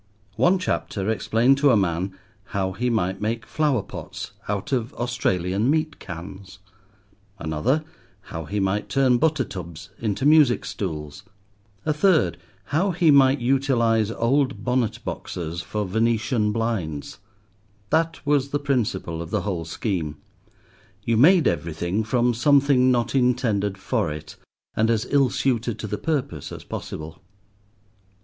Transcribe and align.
One 0.35 0.57
chapter 0.57 1.11
explained 1.11 1.59
to 1.59 1.69
a 1.69 1.77
man 1.77 2.17
how 2.57 2.71
he 2.71 2.89
might 2.89 3.21
make 3.21 3.45
flower 3.45 3.83
pots 3.83 4.31
out 4.47 4.71
of 4.71 4.95
Australian 4.95 5.69
meat 5.69 5.99
cans; 5.99 6.57
another 7.37 7.83
how 8.21 8.45
he 8.45 8.59
might 8.59 8.89
turn 8.89 9.19
butter 9.19 9.43
tubs 9.43 9.91
into 9.99 10.25
music 10.25 10.65
stools; 10.65 11.21
a 11.85 11.93
third 11.93 12.39
how 12.63 12.89
he 12.89 13.11
might 13.11 13.41
utilize 13.41 14.09
old 14.09 14.63
bonnet 14.63 14.97
boxes 15.05 15.61
for 15.61 15.85
Venetian 15.85 16.51
blinds: 16.51 17.19
that 17.91 18.25
was 18.25 18.49
the 18.49 18.57
principle 18.59 19.21
of 19.21 19.29
the 19.29 19.41
whole 19.41 19.65
scheme, 19.65 20.17
you 21.03 21.15
made 21.15 21.47
everything 21.47 22.03
from 22.03 22.33
something 22.33 22.91
not 22.91 23.13
intended 23.13 23.77
for 23.77 24.11
it, 24.11 24.35
and 24.73 24.89
as 24.89 25.05
ill 25.11 25.29
suited 25.29 25.77
to 25.77 25.85
the 25.85 25.99
purpose 25.99 26.51
as 26.51 26.63
possible. 26.63 27.21